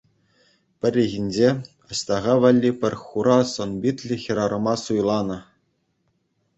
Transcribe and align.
Пӗррехинче 0.85 1.49
Аҫтаха 1.89 2.35
валли 2.45 2.71
пӗр 2.79 2.93
хура 3.05 3.39
сӑн-питлӗ 3.53 4.15
хӗрарӑма 4.27 4.75
суйланӑ. 4.89 5.39